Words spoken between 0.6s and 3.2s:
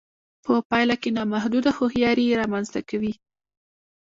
پايله کې نامحدوده هوښياري رامنځته کوي.